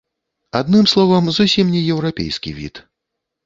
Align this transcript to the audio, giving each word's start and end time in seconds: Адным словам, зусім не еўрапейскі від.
Адным 0.59 0.85
словам, 0.93 1.29
зусім 1.37 1.65
не 1.77 1.85
еўрапейскі 1.93 2.59
від. 2.61 2.87